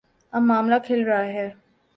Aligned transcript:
اب 0.33 0.41
معاملہ 0.41 0.75
کھل 0.85 1.03
رہا 1.03 1.23
ہے۔ 1.27 1.49